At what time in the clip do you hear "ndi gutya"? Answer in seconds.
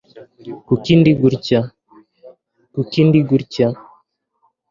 0.99-1.59, 3.07-3.67